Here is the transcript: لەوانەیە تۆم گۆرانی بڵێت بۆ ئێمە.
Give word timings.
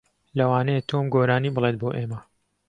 لەوانەیە 0.37 0.81
تۆم 0.89 1.05
گۆرانی 1.13 1.53
بڵێت 1.55 1.75
بۆ 1.81 1.89
ئێمە. 1.97 2.19